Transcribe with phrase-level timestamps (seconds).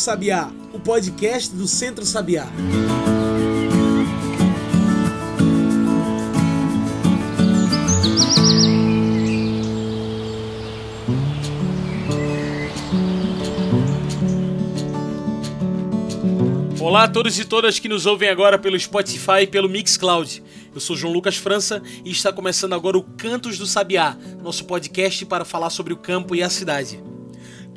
[0.00, 2.46] Sabiá, o podcast do Centro Sabiá.
[16.80, 20.42] Olá a todos e todas que nos ouvem agora pelo Spotify e pelo Mixcloud.
[20.74, 25.26] Eu sou João Lucas França e está começando agora o Cantos do Sabiá, nosso podcast
[25.26, 27.09] para falar sobre o campo e a cidade.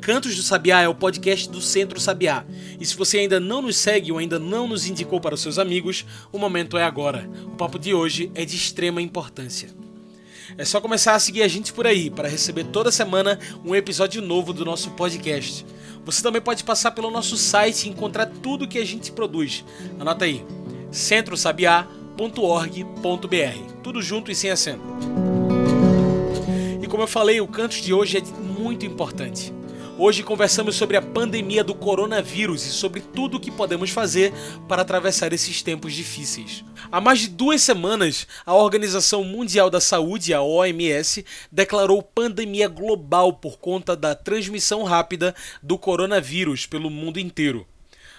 [0.04, 2.44] Cantos do Sabiá é o podcast do Centro Sabiá.
[2.78, 5.58] E se você ainda não nos segue ou ainda não nos indicou para os seus
[5.58, 7.26] amigos, o momento é agora.
[7.46, 9.70] O papo de hoje é de extrema importância.
[10.58, 14.20] É só começar a seguir a gente por aí para receber toda semana um episódio
[14.20, 15.64] novo do nosso podcast.
[16.04, 19.64] Você também pode passar pelo nosso site e encontrar tudo que a gente produz.
[19.98, 20.44] Anota aí:
[20.92, 23.82] centrosabiá.org.br.
[23.82, 24.82] Tudo junto e sem acento.
[26.82, 29.63] E como eu falei, o canto de hoje é muito importante.
[29.96, 34.32] Hoje conversamos sobre a pandemia do coronavírus e sobre tudo o que podemos fazer
[34.66, 36.64] para atravessar esses tempos difíceis.
[36.90, 43.34] Há mais de duas semanas, a Organização Mundial da Saúde, a OMS, declarou pandemia global
[43.34, 47.64] por conta da transmissão rápida do coronavírus pelo mundo inteiro.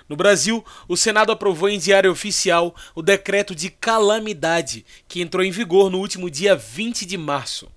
[0.08, 5.52] No Brasil, o Senado aprovou em diário oficial o decreto de calamidade, que entrou em
[5.52, 7.68] vigor no último dia 20 de março.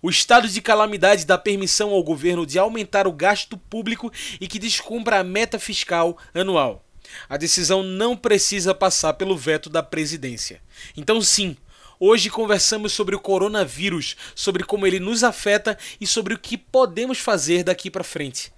[0.00, 4.58] O estado de calamidade dá permissão ao governo de aumentar o gasto público e que
[4.58, 6.84] descumpra a meta fiscal anual.
[7.28, 10.60] A decisão não precisa passar pelo veto da presidência.
[10.96, 11.56] Então, sim,
[11.98, 17.18] hoje conversamos sobre o coronavírus, sobre como ele nos afeta e sobre o que podemos
[17.18, 18.52] fazer daqui para frente.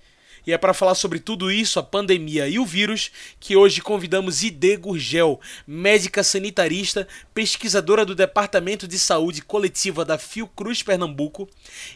[0.46, 4.42] E é para falar sobre tudo isso, a pandemia e o vírus, que hoje convidamos
[4.42, 11.48] Ide Gurgel, médica sanitarista, pesquisadora do Departamento de Saúde Coletiva da Fiocruz Pernambuco,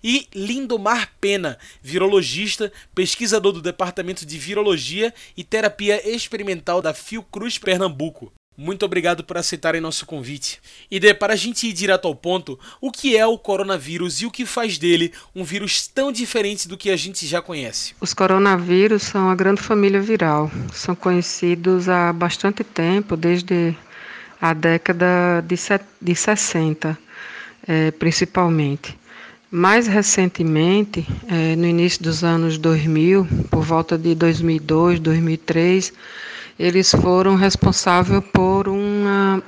[0.03, 8.33] e Lindomar Pena, virologista, pesquisador do Departamento de Virologia e Terapia Experimental da Fiocruz Pernambuco.
[8.57, 10.61] Muito obrigado por aceitarem nosso convite.
[10.89, 14.27] E de, para a gente ir direto ao ponto, o que é o coronavírus e
[14.27, 17.95] o que faz dele um vírus tão diferente do que a gente já conhece?
[18.01, 20.51] Os coronavírus são a grande família viral.
[20.73, 23.75] São conhecidos há bastante tempo, desde
[24.41, 25.57] a década de,
[26.01, 26.97] de 60,
[27.67, 28.97] é, principalmente.
[29.51, 35.92] Mais recentemente, é, no início dos anos 2000, por volta de 2002, 2003,
[36.59, 39.42] eles foram responsáveis por uma,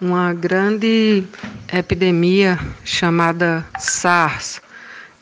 [0.00, 1.24] uma grande
[1.72, 4.60] epidemia chamada SARS,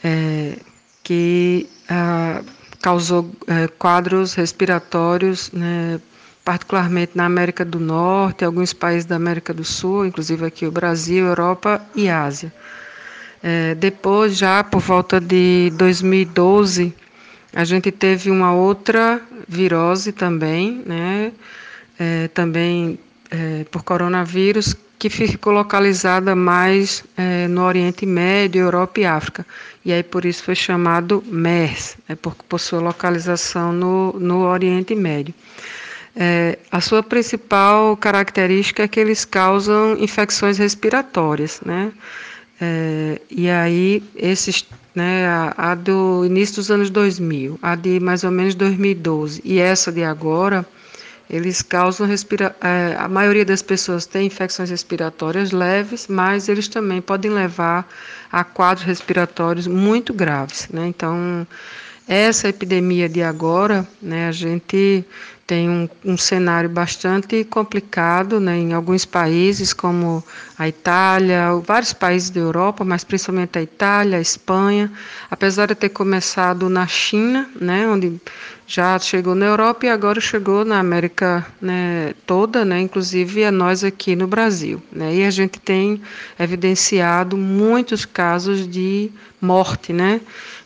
[0.03, 0.59] é,
[1.03, 2.43] que ah,
[2.81, 6.01] causou é, quadros respiratórios, né,
[6.45, 11.27] particularmente na América do Norte, alguns países da América do Sul, inclusive aqui o Brasil,
[11.27, 12.53] Europa e Ásia.
[13.43, 16.95] É, depois, já por volta de 2012,
[17.55, 21.33] a gente teve uma outra virose também, né?
[21.99, 22.99] É, também
[23.31, 29.47] é, por coronavírus, que ficou localizada mais é, no Oriente Médio, Europa e África.
[29.85, 34.95] E aí por isso foi chamado MERS, é, por, por sua localização no, no Oriente
[34.95, 35.35] Médio.
[36.17, 41.93] É, a sua principal característica é que eles causam infecções respiratórias, né?
[42.61, 48.23] É, e aí esses né, a, a, do início dos anos 2000, a de mais
[48.23, 50.65] ou menos 2012 e essa de agora,
[51.29, 57.01] eles causam respira é, a maioria das pessoas tem infecções respiratórias leves, mas eles também
[57.01, 57.89] podem levar
[58.31, 60.87] a quadros respiratórios muito graves, né?
[60.87, 61.47] Então,
[62.07, 65.05] essa epidemia de agora, né, a gente
[65.47, 70.25] tem um, um cenário bastante complicado né, em alguns países, como
[70.59, 74.91] a Itália, vários países da Europa, mas principalmente a Itália, a Espanha,
[75.31, 78.19] apesar de ter começado na China, né, onde
[78.67, 83.85] já chegou na Europa e agora chegou na América né, toda, né, inclusive a nós
[83.85, 84.83] aqui no Brasil.
[84.91, 86.01] Né, e a gente tem
[86.39, 89.11] evidenciado muitos casos de
[89.41, 90.23] morte, né?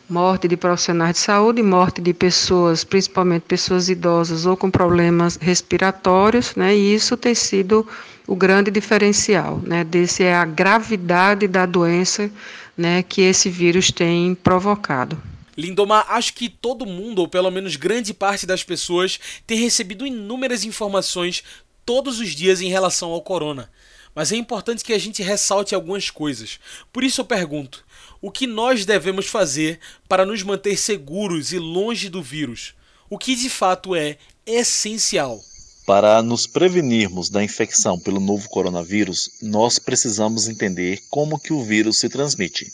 [0.09, 6.55] Morte de profissionais de saúde, morte de pessoas, principalmente pessoas idosas ou com problemas respiratórios,
[6.55, 6.75] né?
[6.75, 7.87] E isso tem sido
[8.25, 9.83] o grande diferencial, né?
[9.83, 12.31] Desse é a gravidade da doença,
[12.75, 13.03] né?
[13.03, 15.21] Que esse vírus tem provocado.
[15.55, 20.63] Lindomar, acho que todo mundo, ou pelo menos grande parte das pessoas, tem recebido inúmeras
[20.63, 21.43] informações
[21.85, 23.69] todos os dias em relação ao corona.
[24.13, 26.59] Mas é importante que a gente ressalte algumas coisas.
[26.91, 27.85] Por isso eu pergunto:
[28.21, 32.73] o que nós devemos fazer para nos manter seguros e longe do vírus?
[33.09, 35.41] O que de fato é essencial?
[35.85, 41.97] Para nos prevenirmos da infecção pelo novo coronavírus, nós precisamos entender como que o vírus
[41.97, 42.71] se transmite.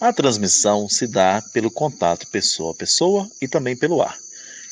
[0.00, 4.18] A transmissão se dá pelo contato pessoa a pessoa e também pelo ar.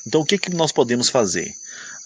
[0.06, 1.54] Então, o que, que nós podemos fazer?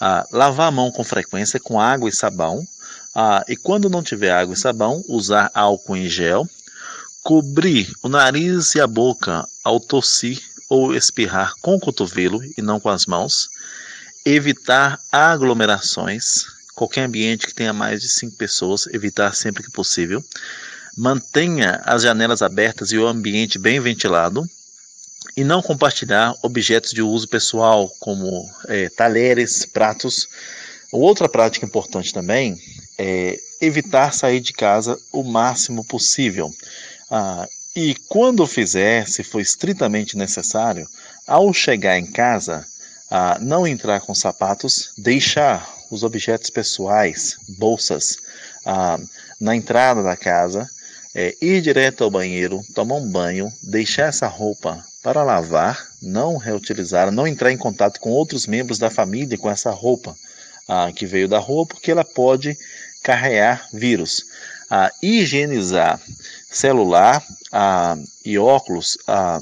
[0.01, 2.67] Ah, lavar a mão com frequência com água e sabão.
[3.15, 6.49] Ah, e quando não tiver água e sabão, usar álcool em gel.
[7.23, 12.79] Cobrir o nariz e a boca ao tossir ou espirrar com o cotovelo e não
[12.79, 13.49] com as mãos.
[14.25, 16.45] Evitar aglomerações.
[16.75, 20.25] Qualquer ambiente que tenha mais de cinco pessoas, evitar sempre que possível.
[20.97, 24.49] Mantenha as janelas abertas e o ambiente bem ventilado
[25.37, 30.29] e não compartilhar objetos de uso pessoal, como é, talheres, pratos.
[30.91, 32.57] Outra prática importante também
[32.99, 36.53] é evitar sair de casa o máximo possível.
[37.11, 40.89] Ah, e quando fizer, se for estritamente necessário,
[41.27, 42.67] ao chegar em casa,
[43.11, 48.17] ah, não entrar com sapatos, deixar os objetos pessoais, bolsas,
[48.65, 48.99] ah,
[49.41, 50.69] na entrada da casa,
[51.21, 57.11] é, ir direto ao banheiro, tomar um banho, deixar essa roupa para lavar, não reutilizar,
[57.11, 60.15] não entrar em contato com outros membros da família com essa roupa
[60.69, 62.57] ah, que veio da rua, porque ela pode
[63.03, 64.27] carregar vírus.
[64.71, 66.01] Ah, higienizar
[66.53, 67.21] celular
[67.51, 69.41] ah, e óculos, ah,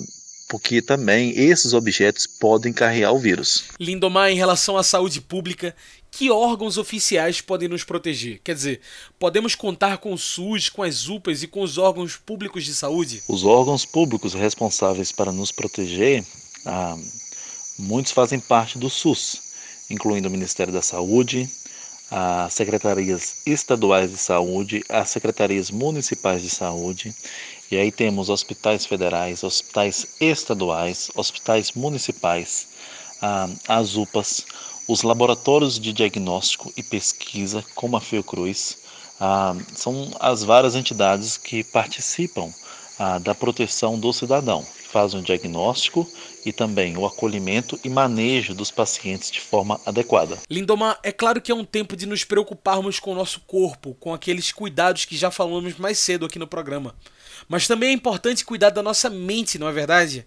[0.49, 3.65] porque também esses objetos podem carregar o vírus.
[3.79, 5.75] Lindomar, em relação à saúde pública,
[6.11, 8.41] que órgãos oficiais podem nos proteger?
[8.43, 8.81] Quer dizer,
[9.19, 13.23] podemos contar com o SUS, com as UPAs e com os órgãos públicos de saúde?
[13.29, 16.25] Os órgãos públicos responsáveis para nos proteger,
[16.65, 16.97] ah,
[17.79, 19.41] muitos fazem parte do SUS,
[19.91, 21.49] incluindo o Ministério da Saúde,
[22.11, 27.15] as secretarias estaduais de saúde, as secretarias municipais de saúde,
[27.71, 32.69] e aí temos hospitais federais, hospitais estaduais, hospitais municipais,
[33.21, 34.45] ah, as UPAs,
[34.89, 38.79] os laboratórios de diagnóstico e pesquisa, como a Fiocruz,
[39.21, 42.53] ah, são as várias entidades que participam
[42.99, 46.09] ah, da proteção do cidadão, fazem o diagnóstico
[46.45, 50.39] e também o acolhimento e manejo dos pacientes de forma adequada.
[50.49, 54.15] Lindomar, é claro que é um tempo de nos preocuparmos com o nosso corpo, com
[54.15, 56.95] aqueles cuidados que já falamos mais cedo aqui no programa.
[57.49, 60.27] Mas também é importante cuidar da nossa mente, não é verdade?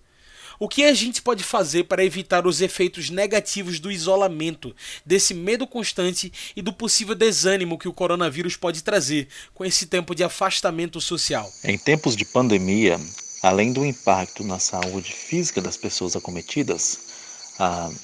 [0.62, 4.76] O que a gente pode fazer para evitar os efeitos negativos do isolamento,
[5.06, 10.14] desse medo constante e do possível desânimo que o coronavírus pode trazer com esse tempo
[10.14, 11.50] de afastamento social?
[11.64, 13.00] Em tempos de pandemia,
[13.42, 17.00] além do impacto na saúde física das pessoas acometidas,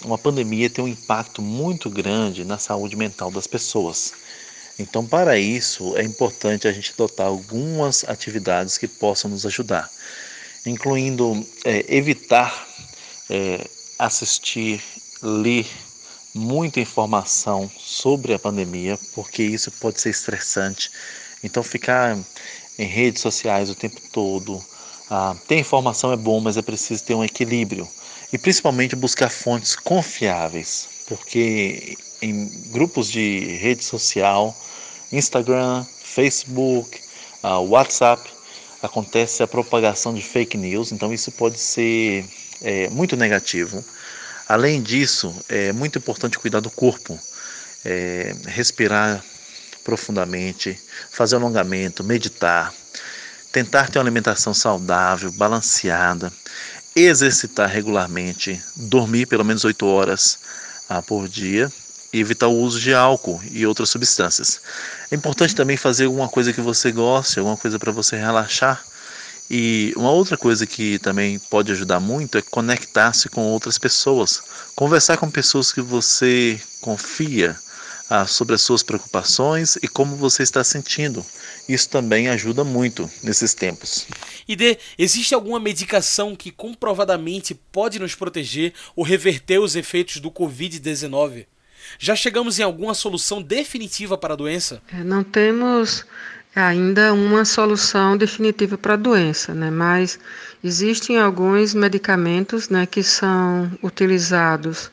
[0.05, 4.13] uma pandemia tem um impacto muito grande na saúde mental das pessoas.
[4.79, 9.89] Então, para isso, é importante a gente adotar algumas atividades que possam nos ajudar
[10.65, 12.67] incluindo é, evitar
[13.29, 13.67] é,
[13.97, 14.81] assistir,
[15.21, 15.67] ler
[16.33, 20.91] muita informação sobre a pandemia, porque isso pode ser estressante.
[21.43, 22.17] Então, ficar
[22.77, 24.61] em redes sociais o tempo todo,
[25.09, 27.87] ah, ter informação é bom, mas é preciso ter um equilíbrio
[28.33, 34.55] e principalmente buscar fontes confiáveis, porque em grupos de rede social,
[35.11, 36.99] Instagram, Facebook,
[37.43, 38.21] ah, WhatsApp,
[38.85, 42.25] acontece a propagação de fake news, então isso pode ser
[42.61, 43.83] é, muito negativo.
[44.47, 47.19] Além disso, é muito importante cuidar do corpo,
[47.83, 49.23] é, respirar
[49.83, 50.79] profundamente,
[51.11, 52.73] fazer alongamento, meditar,
[53.51, 56.31] tentar ter uma alimentação saudável, balanceada,
[56.95, 60.39] exercitar regularmente, dormir pelo menos 8 horas
[60.89, 61.71] ah, por dia
[62.11, 64.61] e evitar o uso de álcool e outras substâncias.
[65.11, 68.83] É importante também fazer alguma coisa que você goste, alguma coisa para você relaxar.
[69.49, 74.41] E uma outra coisa que também pode ajudar muito é conectar-se com outras pessoas,
[74.75, 77.55] conversar com pessoas que você confia
[78.09, 81.25] ah, sobre as suas preocupações e como você está sentindo.
[81.67, 84.07] Isso também ajuda muito nesses tempos.
[84.47, 90.31] E D, existe alguma medicação que comprovadamente pode nos proteger ou reverter os efeitos do
[90.31, 91.45] Covid-19?
[91.97, 94.81] Já chegamos em alguma solução definitiva para a doença?
[94.93, 96.05] É, não temos
[96.55, 99.69] ainda uma solução definitiva para a doença, né?
[99.69, 100.17] mas
[100.63, 104.89] existem alguns medicamentos né, que são utilizados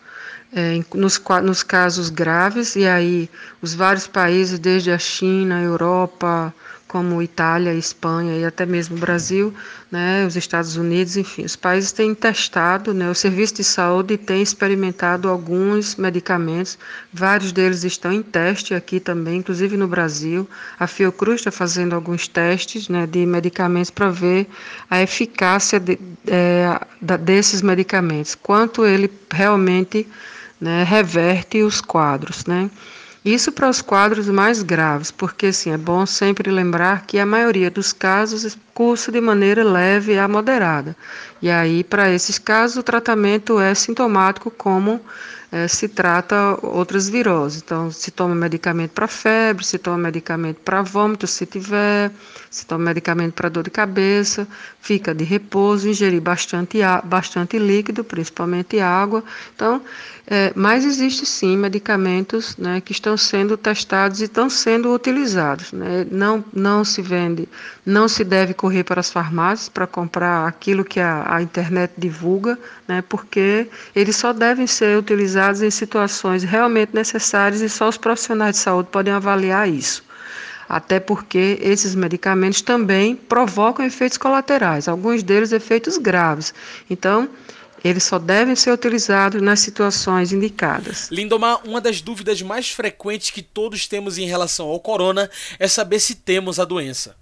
[0.53, 3.31] é, nos, nos casos graves, e aí
[3.63, 6.53] os vários países, desde a China, Europa,
[6.93, 9.55] como Itália, Espanha e até mesmo Brasil,
[9.91, 14.43] né, os Estados Unidos, enfim, os países têm testado, né, o Serviço de Saúde tem
[14.43, 16.79] experimentado alguns medicamentos,
[17.11, 20.47] vários deles estão em teste aqui também, inclusive no Brasil.
[20.79, 24.47] A Fiocruz está fazendo alguns testes né, de medicamentos para ver
[24.91, 26.79] a eficácia de, é,
[27.17, 30.07] desses medicamentos, quanto ele realmente
[30.61, 32.71] né, reverte os quadros, né?
[33.25, 37.71] Isso para os quadros mais graves, porque assim, é bom sempre lembrar que a maioria
[37.71, 40.97] dos casos cursa de maneira leve a moderada.
[41.41, 45.01] E aí, para esses casos, o tratamento é sintomático, como
[45.53, 47.61] é, se trata outras viroses.
[47.63, 52.11] Então, se toma medicamento para febre, se toma medicamento para vômito, se tiver,
[52.51, 54.49] se toma medicamento para dor de cabeça,
[54.81, 59.23] fica de repouso, ingerir bastante, bastante líquido, principalmente água.
[59.55, 59.83] Então,
[60.27, 65.73] é, mas existe sim medicamentos né, que estão sendo testados e estão sendo utilizados.
[65.73, 66.07] Né?
[66.11, 67.47] Não, não se vende,
[67.85, 72.59] não se deve correr para as farmácias para comprar aquilo que a, a internet divulga,
[72.89, 78.57] né, porque eles só devem ser utilizados em situações realmente necessárias e só os profissionais
[78.57, 80.05] de saúde podem avaliar isso.
[80.69, 86.55] Até porque esses medicamentos também provocam efeitos colaterais, alguns deles efeitos graves.
[86.89, 87.29] Então,
[87.85, 91.09] eles só devem ser utilizados nas situações indicadas.
[91.11, 95.99] Lindomar, uma das dúvidas mais frequentes que todos temos em relação ao corona é saber
[95.99, 97.17] se temos a doença.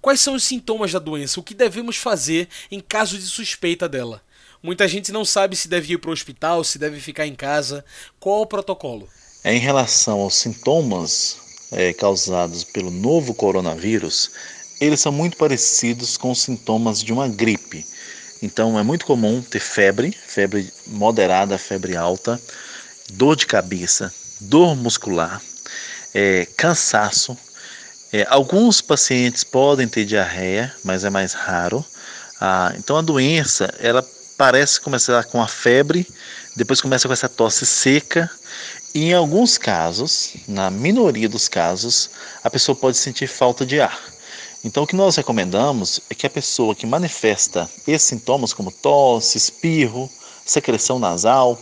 [0.00, 1.38] Quais são os sintomas da doença?
[1.38, 4.20] O que devemos fazer em caso de suspeita dela?
[4.62, 7.82] Muita gente não sabe se deve ir para o hospital, se deve ficar em casa.
[8.18, 9.08] Qual o protocolo?
[9.42, 11.38] É, em relação aos sintomas
[11.72, 14.30] é, causados pelo novo coronavírus,
[14.78, 17.86] eles são muito parecidos com os sintomas de uma gripe.
[18.42, 22.38] Então é muito comum ter febre, febre moderada, febre alta,
[23.12, 25.40] dor de cabeça, dor muscular,
[26.12, 27.36] é, cansaço,
[28.12, 31.84] é, alguns pacientes podem ter diarreia, mas é mais raro.
[32.40, 34.02] Ah, então a doença, ela
[34.40, 36.06] parece começar com a febre,
[36.56, 38.30] depois começa com essa tosse seca,
[38.94, 42.08] e em alguns casos, na minoria dos casos,
[42.42, 44.00] a pessoa pode sentir falta de ar.
[44.64, 49.36] Então o que nós recomendamos é que a pessoa que manifesta esses sintomas como tosse,
[49.36, 50.08] espirro,
[50.46, 51.60] secreção nasal,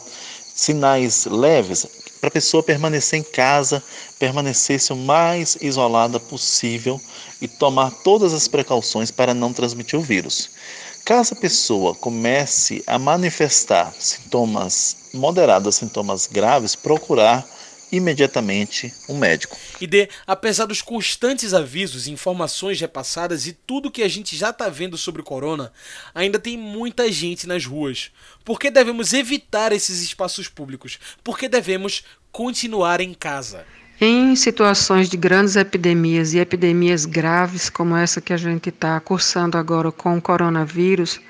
[0.54, 1.84] sinais leves,
[2.20, 3.82] para a pessoa permanecer em casa,
[4.20, 7.00] permanecer o mais isolada possível
[7.40, 10.48] e tomar todas as precauções para não transmitir o vírus.
[11.08, 17.48] Caso a pessoa comece a manifestar sintomas moderados, sintomas graves, procurar
[17.90, 19.56] imediatamente um médico.
[19.80, 24.68] E D, apesar dos constantes avisos, informações repassadas e tudo que a gente já está
[24.68, 25.72] vendo sobre o corona,
[26.14, 28.10] ainda tem muita gente nas ruas.
[28.44, 30.98] Por que devemos evitar esses espaços públicos?
[31.24, 33.64] Por que devemos continuar em casa?
[34.00, 39.58] Em situações de grandes epidemias e epidemias graves, como essa que a gente está cursando
[39.58, 41.20] agora com o coronavírus,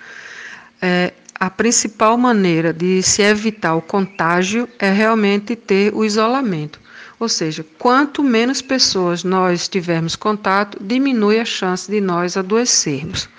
[0.83, 6.79] é, a principal maneira de se evitar o contágio é realmente ter o isolamento.
[7.19, 13.31] Ou seja, quanto menos pessoas nós tivermos contato, diminui a chance de nós adoecermos.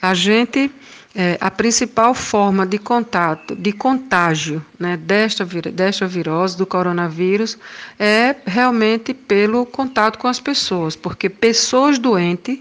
[0.00, 0.70] A gente,
[1.14, 7.58] é, a principal forma de contato, de contágio né, desta, desta virose, do coronavírus,
[7.98, 12.58] é realmente pelo contato com as pessoas, porque pessoas doentes,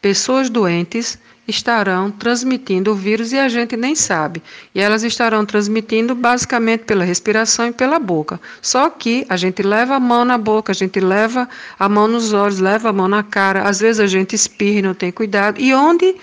[0.00, 4.42] pessoas doentes estarão transmitindo o vírus e a gente nem sabe.
[4.74, 8.40] E elas estarão transmitindo basicamente pela respiração e pela boca.
[8.62, 11.48] Só que a gente leva a mão na boca, a gente leva
[11.78, 14.82] a mão nos olhos, leva a mão na cara, às vezes a gente espirra e
[14.82, 15.60] não tem cuidado.
[15.60, 16.14] E onde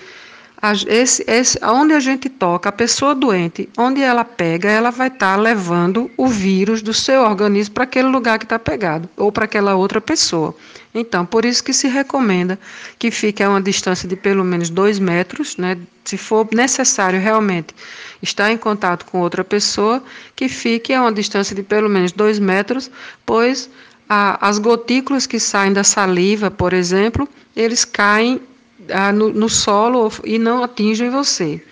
[0.88, 5.36] esse, esse, onde a gente toca, a pessoa doente, onde ela pega, ela vai estar
[5.36, 9.44] tá levando o vírus do seu organismo para aquele lugar que está pegado, ou para
[9.44, 10.54] aquela outra pessoa.
[10.92, 12.58] Então, por isso que se recomenda
[12.98, 15.78] que fique a uma distância de pelo menos dois metros, né?
[16.04, 17.74] Se for necessário realmente
[18.20, 20.02] estar em contato com outra pessoa,
[20.34, 22.90] que fique a uma distância de pelo menos dois metros,
[23.24, 23.70] pois
[24.08, 28.40] as gotículas que saem da saliva, por exemplo, eles caem
[29.14, 31.62] no, no, solo e não atingem você.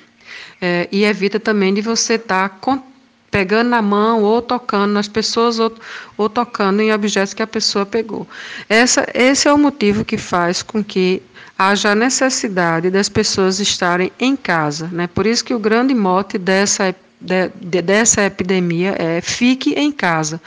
[0.60, 2.82] É, e evita também de você estar tá
[3.30, 5.70] pegando na mão ou tocando nas pessoas ou,
[6.16, 8.26] ou tocando em objetos que a pessoa pegou.
[8.68, 11.22] Essa, esse é o motivo que faz com que
[11.58, 14.88] haja necessidade das pessoas estarem em casa.
[14.92, 15.06] Né?
[15.06, 20.40] Por isso que o grande mote dessa, de, de, dessa epidemia é fique em casa,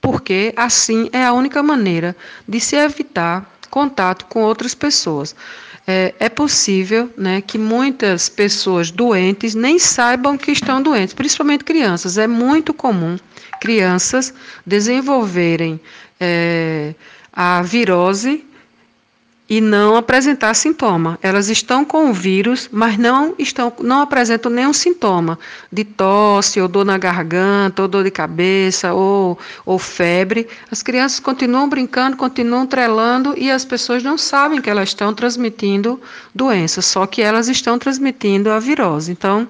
[0.00, 2.16] porque assim é a única maneira
[2.48, 5.34] de se evitar contato com outras pessoas
[5.90, 12.16] é, é possível né, que muitas pessoas doentes nem saibam que estão doentes, principalmente crianças.
[12.16, 13.18] É muito comum
[13.60, 14.32] crianças
[14.64, 15.80] desenvolverem
[16.20, 16.94] é,
[17.32, 18.44] a virose
[19.50, 21.18] e não apresentar sintoma.
[21.20, 25.36] Elas estão com o vírus, mas não estão, não apresentam nenhum sintoma
[25.72, 30.46] de tosse, ou dor na garganta, ou dor de cabeça, ou, ou febre.
[30.70, 36.00] As crianças continuam brincando, continuam trelando e as pessoas não sabem que elas estão transmitindo
[36.32, 39.10] doença, só que elas estão transmitindo a virose.
[39.10, 39.48] Então,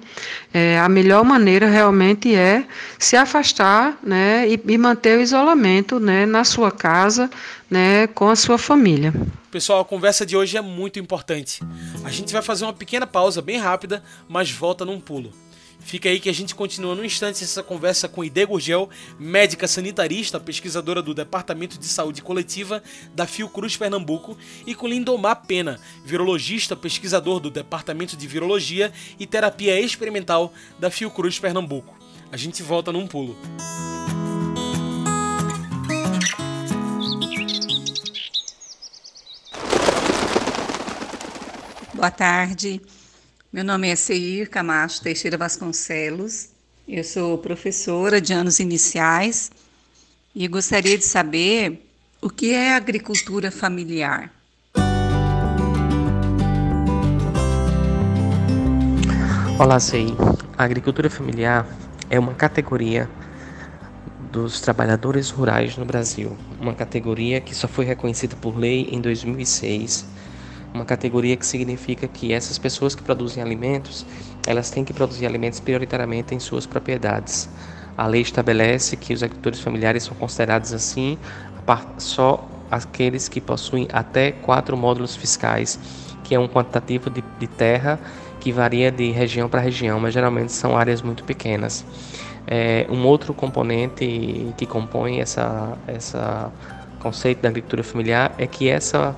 [0.54, 2.64] é, a melhor maneira realmente é
[2.99, 7.28] se afastar né, e, e manter o isolamento né, na sua casa,
[7.71, 9.12] né, com a sua família.
[9.50, 11.61] Pessoal, a conversa de hoje é muito importante.
[12.04, 15.33] A gente vai fazer uma pequena pausa bem rápida, mas volta num pulo.
[15.80, 18.88] Fica aí que a gente continua no instante essa conversa com Ide Gurgel,
[19.19, 22.80] médica sanitarista, pesquisadora do Departamento de Saúde Coletiva
[23.12, 29.80] da Fiocruz Pernambuco, e com Lindomar Pena, virologista, pesquisador do Departamento de Virologia e Terapia
[29.80, 31.99] Experimental da Fiocruz Pernambuco.
[32.30, 33.37] A gente volta num pulo.
[42.00, 42.80] Boa tarde.
[43.52, 46.49] Meu nome é Seir Camacho Teixeira Vasconcelos.
[46.88, 49.50] Eu sou professora de anos iniciais
[50.35, 51.87] e gostaria de saber
[52.19, 54.33] o que é agricultura familiar.
[59.59, 60.14] Olá, Seir.
[60.57, 61.66] A agricultura familiar
[62.09, 63.11] é uma categoria
[64.33, 70.20] dos trabalhadores rurais no Brasil, uma categoria que só foi reconhecida por lei em 2006
[70.73, 74.07] uma categoria que significa que essas pessoas que produzem alimentos,
[74.47, 77.49] elas têm que produzir alimentos prioritariamente em suas propriedades.
[77.97, 81.19] A lei estabelece que os agricultores familiares são considerados assim
[81.99, 85.79] só aqueles que possuem até quatro módulos fiscais,
[86.25, 87.99] que é um quantitativo de, de terra
[88.41, 91.85] que varia de região para região, mas geralmente são áreas muito pequenas.
[92.47, 96.50] É, um outro componente que compõe essa, essa
[97.00, 99.17] conceito da agricultura familiar é que essa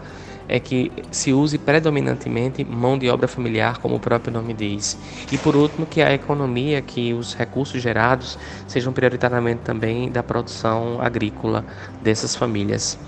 [0.48, 4.98] é que se use predominantemente mão de obra familiar, como o próprio nome diz.
[5.30, 11.00] E por último, que a economia, que os recursos gerados sejam prioritariamente também da produção
[11.00, 11.64] agrícola
[12.02, 12.98] dessas famílias.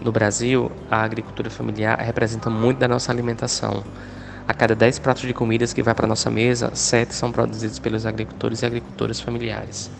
[0.00, 3.82] No Brasil, a agricultura familiar representa muito da nossa alimentação.
[4.46, 7.78] A cada 10 pratos de comidas que vai para a nossa mesa, 7 são produzidos
[7.78, 9.90] pelos agricultores e agricultoras familiares.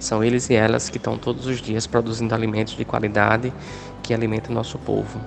[0.00, 3.52] São eles e elas que estão todos os dias produzindo alimentos de qualidade
[4.02, 5.20] que alimentam nosso povo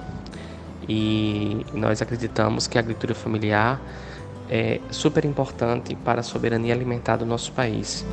[0.87, 3.79] e nós acreditamos que a agricultura familiar
[4.49, 8.05] é super importante para a soberania alimentar do nosso país.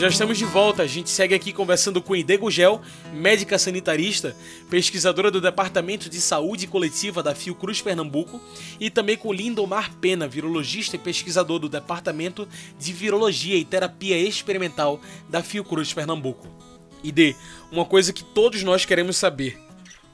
[0.00, 0.82] Já estamos de volta.
[0.82, 2.80] A gente segue aqui conversando com Idego Gel,
[3.12, 4.34] médica sanitarista,
[4.70, 8.40] pesquisadora do Departamento de Saúde Coletiva da Fiocruz Pernambuco,
[8.80, 14.98] e também com Lindomar Pena, virologista e pesquisador do Departamento de Virologia e Terapia Experimental
[15.28, 16.48] da Fiocruz Pernambuco.
[17.04, 17.36] Ide,
[17.70, 19.60] uma coisa que todos nós queremos saber.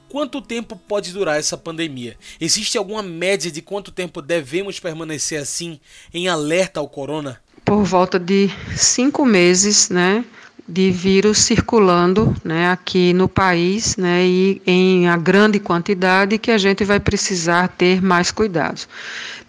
[0.09, 2.17] Quanto tempo pode durar essa pandemia?
[2.41, 5.79] Existe alguma média de quanto tempo devemos permanecer assim,
[6.13, 7.41] em alerta ao corona?
[7.67, 10.23] Por volta de cinco meses, né,
[10.65, 16.57] de vírus circulando, né, aqui no país, né, e em a grande quantidade que a
[16.57, 18.87] gente vai precisar ter mais cuidados.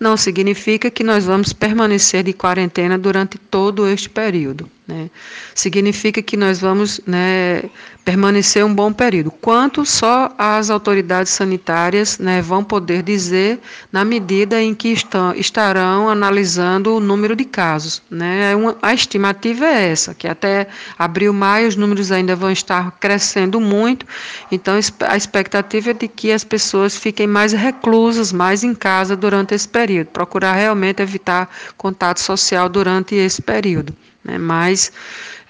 [0.00, 4.68] Não significa que nós vamos permanecer de quarentena durante todo este período.
[4.88, 5.10] Né?
[5.54, 7.64] Significa que nós vamos né,
[8.06, 9.30] permanecer um bom período.
[9.30, 13.60] Quanto só as autoridades sanitárias né, vão poder dizer
[13.92, 18.00] na medida em que estão, estarão analisando o número de casos.
[18.10, 18.56] Né?
[18.56, 23.60] Uma, a estimativa é essa, que até abril, maio, os números ainda vão estar crescendo
[23.60, 24.06] muito,
[24.50, 24.74] então
[25.06, 29.68] a expectativa é de que as pessoas fiquem mais reclusas, mais em casa durante esse
[29.68, 33.94] período, procurar realmente evitar contato social durante esse período.
[34.28, 34.38] Né?
[34.38, 34.92] Mas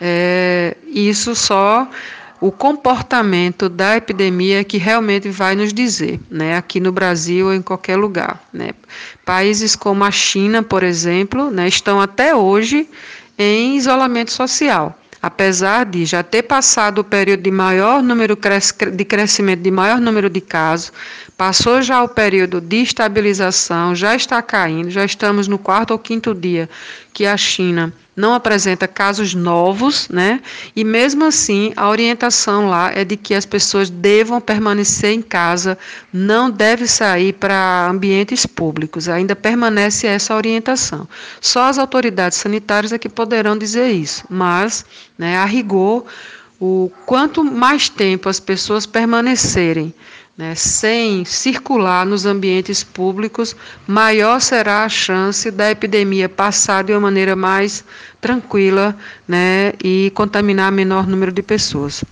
[0.00, 1.88] é, isso só
[2.40, 7.60] o comportamento da epidemia que realmente vai nos dizer, né, aqui no Brasil ou em
[7.60, 8.40] qualquer lugar.
[8.52, 8.70] Né.
[9.24, 12.88] Países como a China, por exemplo, né, estão até hoje
[13.36, 14.96] em isolamento social.
[15.20, 18.38] Apesar de já ter passado o período de maior número
[18.92, 20.92] de crescimento de maior número de casos,
[21.36, 26.32] passou já o período de estabilização, já está caindo, já estamos no quarto ou quinto
[26.32, 26.70] dia
[27.12, 30.40] que a China não apresenta casos novos, né?
[30.74, 35.78] E mesmo assim, a orientação lá é de que as pessoas devam permanecer em casa,
[36.12, 39.08] não deve sair para ambientes públicos.
[39.08, 41.08] Ainda permanece essa orientação.
[41.40, 44.84] Só as autoridades sanitárias é que poderão dizer isso, mas,
[45.16, 46.04] né, a rigor,
[46.58, 49.94] o quanto mais tempo as pessoas permanecerem
[50.38, 53.56] né, sem circular nos ambientes públicos,
[53.88, 57.84] maior será a chance da epidemia passar de uma maneira mais
[58.20, 58.96] tranquila
[59.26, 62.04] né, e contaminar menor número de pessoas.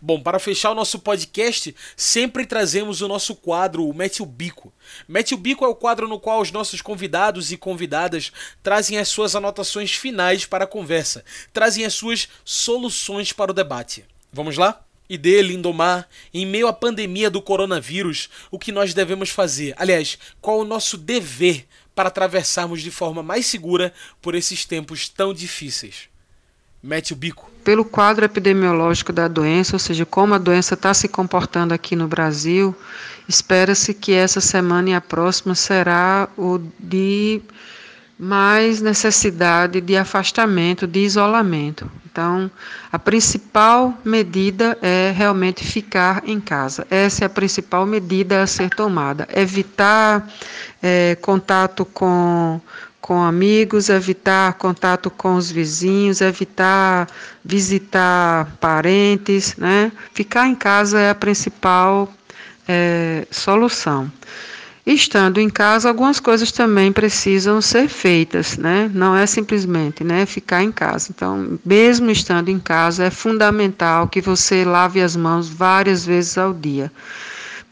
[0.00, 4.72] Bom, para fechar o nosso podcast, sempre trazemos o nosso quadro, o Mete o Bico.
[5.08, 9.08] Mete o Bico é o quadro no qual os nossos convidados e convidadas trazem as
[9.08, 14.04] suas anotações finais para a conversa, trazem as suas soluções para o debate.
[14.32, 14.84] Vamos lá?
[15.08, 19.74] E dele, Lindomar, em meio à pandemia do coronavírus, o que nós devemos fazer?
[19.76, 25.34] Aliás, qual o nosso dever para atravessarmos de forma mais segura por esses tempos tão
[25.34, 26.08] difíceis?
[26.82, 27.50] Mete o bico.
[27.62, 32.08] Pelo quadro epidemiológico da doença, ou seja, como a doença está se comportando aqui no
[32.08, 32.74] Brasil,
[33.28, 37.40] espera-se que essa semana e a próxima será o de
[38.18, 41.90] mais necessidade de afastamento, de isolamento.
[42.10, 42.50] Então,
[42.92, 46.86] a principal medida é realmente ficar em casa.
[46.90, 49.26] Essa é a principal medida a ser tomada.
[49.34, 50.28] Evitar
[50.82, 52.60] é, contato com
[53.02, 57.08] com amigos, evitar contato com os vizinhos, evitar
[57.44, 59.90] visitar parentes, né?
[60.14, 62.08] Ficar em casa é a principal
[62.68, 64.10] é, solução.
[64.84, 68.90] Estando em casa, algumas coisas também precisam ser feitas, né?
[68.92, 71.08] Não é simplesmente, né, ficar em casa.
[71.14, 76.52] Então, mesmo estando em casa, é fundamental que você lave as mãos várias vezes ao
[76.52, 76.90] dia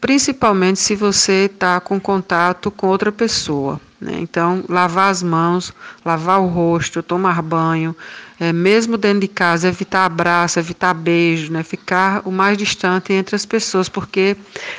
[0.01, 3.79] principalmente se você está com contato com outra pessoa.
[4.01, 4.13] Né?
[4.17, 5.71] Então, lavar as mãos,
[6.03, 7.95] lavar o rosto, tomar banho,
[8.41, 11.61] é, mesmo dentro de casa, evitar abraço, evitar beijo, né?
[11.61, 14.35] ficar o mais distante entre as pessoas, porque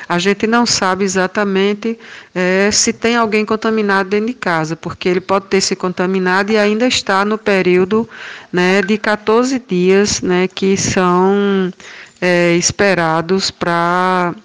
[0.09, 1.97] a gente não sabe exatamente
[2.35, 6.57] é, se tem alguém contaminado dentro de casa, porque ele pode ter se contaminado e
[6.57, 8.07] ainda está no período
[8.51, 11.71] né, de 14 dias né, que são
[12.19, 14.35] é, esperados para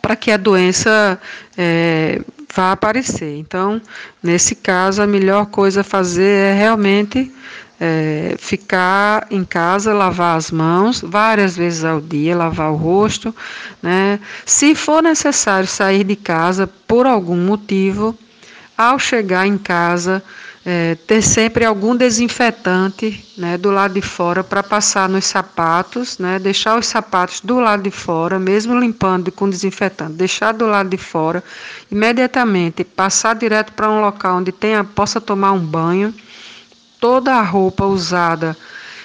[0.00, 1.20] para que a doença
[1.58, 2.22] é,
[2.56, 3.36] vá aparecer.
[3.36, 3.82] Então,
[4.22, 7.30] nesse caso, a melhor coisa a fazer é realmente
[7.80, 13.34] é, ficar em casa, lavar as mãos várias vezes ao dia, lavar o rosto.
[13.82, 14.18] Né?
[14.44, 18.16] Se for necessário sair de casa por algum motivo,
[18.76, 20.22] ao chegar em casa,
[20.64, 26.38] é, ter sempre algum desinfetante né, do lado de fora para passar nos sapatos, né,
[26.38, 30.98] deixar os sapatos do lado de fora, mesmo limpando com desinfetante, deixar do lado de
[30.98, 31.42] fora,
[31.90, 36.14] imediatamente passar direto para um local onde tenha, possa tomar um banho.
[37.00, 38.56] Toda a roupa usada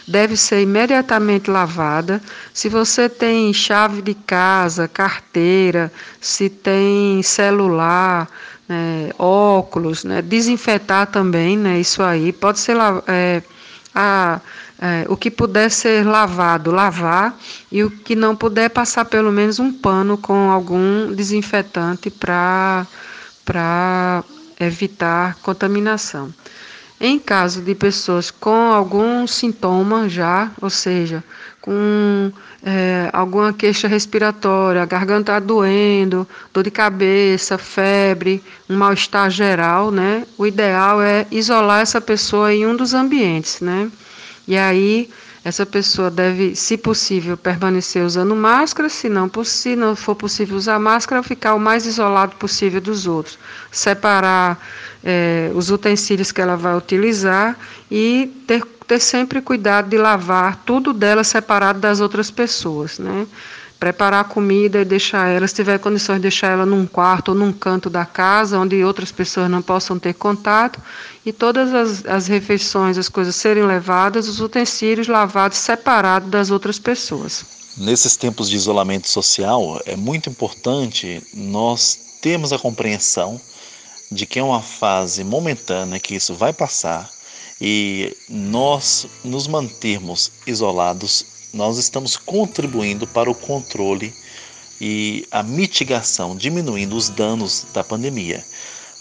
[0.07, 2.21] deve ser imediatamente lavada.
[2.53, 8.27] Se você tem chave de casa, carteira, se tem celular,
[8.67, 12.75] né, óculos, né, desinfetar também, né, isso aí, pode ser
[13.07, 13.41] é,
[13.93, 14.39] a,
[14.81, 17.37] é, o que puder ser lavado, lavar,
[17.71, 22.85] e o que não puder, passar pelo menos um pano com algum desinfetante para
[24.59, 26.33] evitar contaminação.
[27.05, 31.21] Em caso de pessoas com algum sintoma já, ou seja,
[31.59, 32.31] com
[32.63, 40.25] é, alguma queixa respiratória, garganta doendo, dor de cabeça, febre, um mal-estar geral, né?
[40.37, 43.91] O ideal é isolar essa pessoa em um dos ambientes, né?
[44.47, 45.09] E aí
[45.43, 50.79] essa pessoa deve, se possível, permanecer usando máscara, se não, se não for possível usar
[50.79, 53.37] máscara, ficar o mais isolado possível dos outros.
[53.69, 54.57] Separar
[55.03, 57.57] é, os utensílios que ela vai utilizar
[57.91, 63.27] e ter, ter sempre cuidado de lavar tudo dela separado das outras pessoas, né?
[63.79, 67.51] Preparar a comida e deixar ela, se tiver condições, deixar ela num quarto ou num
[67.51, 70.79] canto da casa, onde outras pessoas não possam ter contato,
[71.25, 76.79] e todas as, as refeições, as coisas serem levadas, os utensílios lavados separados das outras
[76.79, 77.43] pessoas.
[77.77, 83.41] Nesses tempos de isolamento social, é muito importante nós termos a compreensão
[84.13, 87.09] de que é uma fase momentânea, que isso vai passar
[87.59, 94.13] e nós nos mantermos isolados, nós estamos contribuindo para o controle
[94.81, 98.43] e a mitigação, diminuindo os danos da pandemia.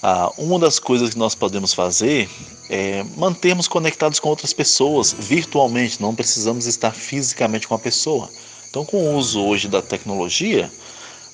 [0.00, 2.28] Ah, uma das coisas que nós podemos fazer
[2.70, 8.30] é mantermos conectados com outras pessoas virtualmente, não precisamos estar fisicamente com a pessoa.
[8.70, 10.70] Então, com o uso hoje da tecnologia,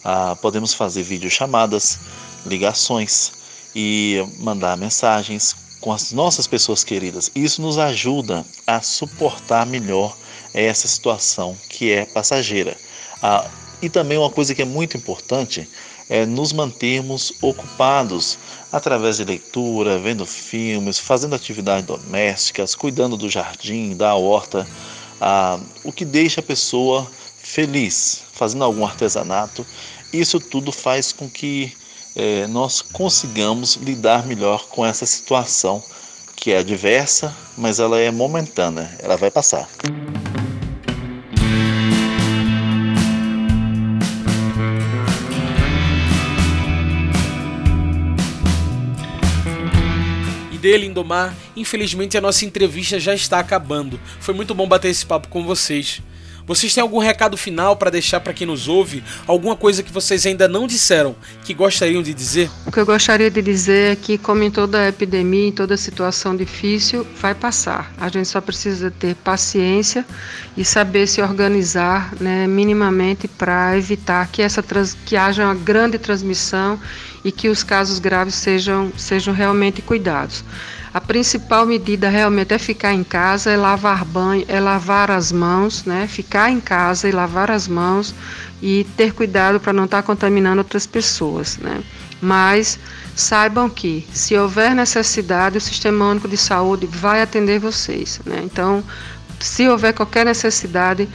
[0.02, 1.98] ah, podemos fazer videochamadas,
[2.46, 3.32] ligações,
[3.80, 7.30] e mandar mensagens com as nossas pessoas queridas.
[7.32, 10.16] Isso nos ajuda a suportar melhor
[10.52, 12.76] essa situação que é passageira.
[13.22, 13.48] Ah,
[13.80, 15.68] e também uma coisa que é muito importante
[16.08, 18.36] é nos mantermos ocupados
[18.72, 24.66] através de leitura, vendo filmes, fazendo atividades domésticas, cuidando do jardim, da horta,
[25.20, 27.08] ah, o que deixa a pessoa
[27.40, 29.64] feliz, fazendo algum artesanato
[30.12, 31.72] Isso tudo faz com que
[32.18, 35.80] é, nós consigamos lidar melhor com essa situação
[36.34, 39.68] que é adversa, mas ela é momentânea, ela vai passar.
[50.60, 53.98] Dele, Indomar, infelizmente a nossa entrevista já está acabando.
[54.18, 56.02] Foi muito bom bater esse papo com vocês.
[56.48, 59.04] Vocês têm algum recado final para deixar para quem nos ouve?
[59.26, 62.50] Alguma coisa que vocês ainda não disseram que gostariam de dizer?
[62.64, 66.34] O que eu gostaria de dizer é que, como em toda epidemia, em toda situação
[66.34, 67.92] difícil, vai passar.
[67.98, 70.06] A gente só precisa ter paciência
[70.56, 74.64] e saber se organizar né, minimamente para evitar que, essa
[75.04, 76.80] que haja uma grande transmissão
[77.22, 80.42] e que os casos graves sejam, sejam realmente cuidados.
[80.92, 85.84] A principal medida realmente é ficar em casa, é lavar banho, é lavar as mãos,
[85.84, 86.06] né?
[86.08, 88.14] Ficar em casa e lavar as mãos
[88.62, 91.82] e ter cuidado para não estar tá contaminando outras pessoas, né?
[92.20, 92.78] Mas
[93.14, 98.40] saibam que, se houver necessidade, o Sistema Único de Saúde vai atender vocês, né?
[98.42, 98.82] Então,
[99.38, 101.08] se houver qualquer necessidade,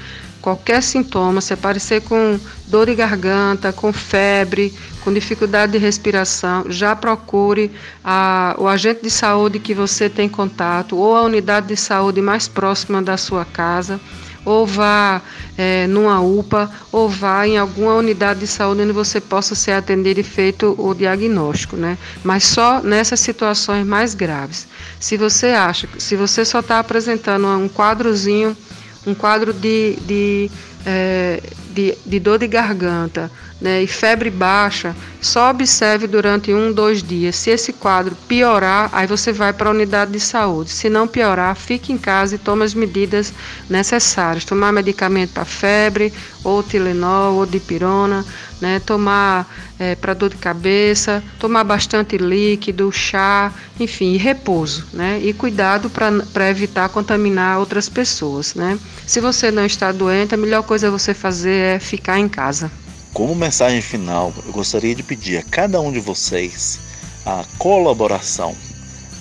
[0.44, 6.94] qualquer sintoma, se aparecer com dor de garganta, com febre, com dificuldade de respiração, já
[6.94, 7.72] procure
[8.04, 12.46] a, o agente de saúde que você tem contato ou a unidade de saúde mais
[12.50, 14.02] próxima da sua casa
[14.46, 15.22] ou vá
[15.58, 20.20] é, numa UPA, ou vá em alguma unidade de saúde onde você possa ser atendido
[20.20, 21.98] e feito o diagnóstico, né?
[22.22, 24.68] Mas só nessas situações mais graves.
[25.00, 28.58] Se você acha, se você só está apresentando um quadrozinho
[29.06, 30.52] um quadro de, de,
[30.86, 33.30] é, de, de dor de garganta
[33.64, 37.38] né, e febre baixa, só observe durante um, dois dias.
[37.38, 40.70] Se esse quadro piorar, aí você vai para a unidade de saúde.
[40.70, 43.34] Se não piorar, fique em casa e tome as medidas
[43.70, 44.44] necessárias.
[44.44, 46.12] Tomar medicamento para febre,
[46.44, 48.26] ou Tilenol, ou dipirona,
[48.64, 55.34] né, tomar é, para dor de cabeça, tomar bastante líquido, chá, enfim, repouso, né, e
[55.34, 58.80] cuidado para evitar contaminar outras pessoas, né.
[59.06, 62.72] Se você não está doente, a melhor coisa você fazer é ficar em casa.
[63.14, 66.80] Como mensagem final, eu gostaria de pedir a cada um de vocês
[67.26, 68.56] a colaboração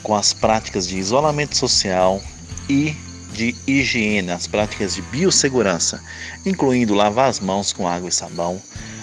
[0.05, 2.23] com as práticas de isolamento social
[2.69, 2.95] e
[3.33, 6.01] de higiene, as práticas de biossegurança,
[6.47, 8.63] incluindo lavar as mãos com água e sabão.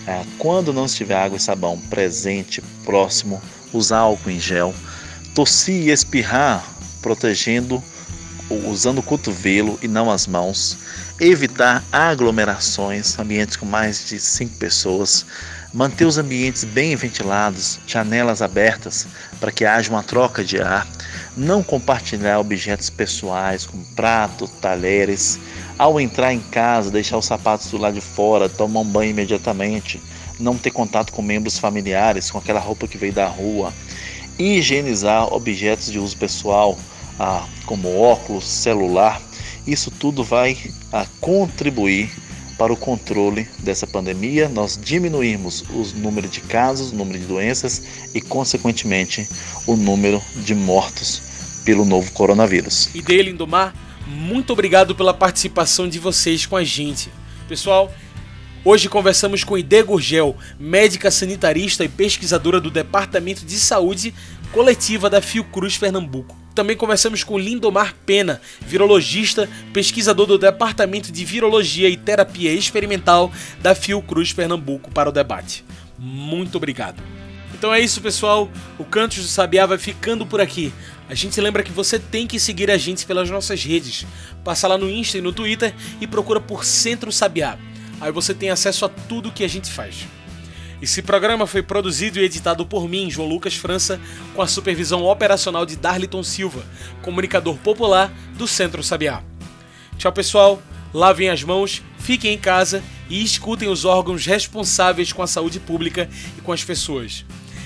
[0.09, 3.39] É, quando não estiver água e sabão presente, próximo,
[3.71, 4.73] usar álcool em gel,
[5.35, 6.65] tossir e espirrar,
[6.99, 7.83] protegendo,
[8.49, 10.79] usando o cotovelo e não as mãos.
[11.19, 15.27] Evitar aglomerações, ambientes com mais de cinco pessoas,
[15.71, 19.05] manter os ambientes bem ventilados, janelas abertas
[19.39, 20.87] para que haja uma troca de ar,
[21.37, 25.39] não compartilhar objetos pessoais como prato, talheres,
[25.79, 30.01] ao entrar em casa, deixar os sapatos do lado de fora, tomar um banho imediatamente,
[30.37, 33.73] não ter contato com membros familiares, com aquela roupa que veio da rua,
[34.37, 36.77] higienizar objetos de uso pessoal,
[37.17, 39.21] ah, como óculos, celular,
[39.65, 40.57] isso tudo vai
[40.91, 42.11] a contribuir
[42.57, 47.81] para o controle dessa pandemia, nós diminuirmos o número de casos, o número de doenças
[48.13, 49.29] e, consequentemente,
[49.65, 51.21] o número de mortos
[51.63, 52.89] pelo novo coronavírus.
[52.93, 53.73] E dele, Indomar,
[54.09, 57.11] muito obrigado pela participação de vocês com a gente.
[57.47, 57.93] Pessoal,
[58.65, 64.13] hoje conversamos com Ide Gurgel, médica sanitarista e pesquisadora do Departamento de Saúde
[64.51, 66.35] Coletiva da Fiocruz Pernambuco.
[66.55, 73.75] Também conversamos com Lindomar Pena, virologista, pesquisador do Departamento de Virologia e Terapia Experimental da
[73.75, 75.63] Fiocruz Pernambuco para o debate.
[75.99, 77.01] Muito obrigado.
[77.53, 78.49] Então é isso, pessoal.
[78.79, 80.73] O Cantos do Sabiá vai ficando por aqui.
[81.09, 84.05] A gente lembra que você tem que seguir a gente pelas nossas redes.
[84.43, 87.57] Passa lá no Insta e no Twitter e procura por Centro Sabiá.
[87.99, 90.05] Aí você tem acesso a tudo que a gente faz.
[90.79, 93.99] Esse programa foi produzido e editado por mim, João Lucas França,
[94.35, 96.63] com a supervisão operacional de Darliton Silva,
[97.01, 99.23] comunicador popular do Centro Sabiá.
[99.97, 100.61] Tchau, pessoal.
[100.93, 106.07] Lavem as mãos, fiquem em casa e escutem os órgãos responsáveis com a saúde pública
[106.37, 107.25] e com as pessoas.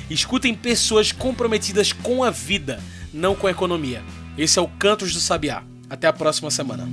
[0.09, 2.81] Escutem pessoas comprometidas com a vida,
[3.13, 4.01] não com a economia.
[4.37, 5.63] Esse é o Cantos do Sabiá.
[5.89, 6.89] Até a próxima semana.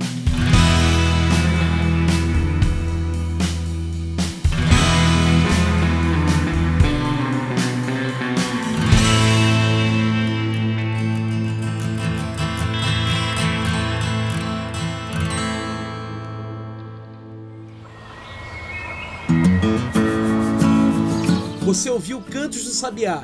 [21.61, 23.23] Você ouviu Cantos do Sabiá.